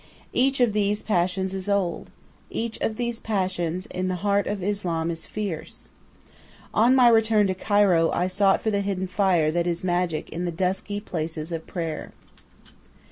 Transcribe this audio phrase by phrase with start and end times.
[0.33, 2.09] Each of these passions is old,
[2.49, 5.91] each of these passions in the heart of Islam is fierce.
[6.73, 10.43] On my return to Cairo I sought for the hidden fire that is magic in
[10.43, 12.09] the dusky places of prayer.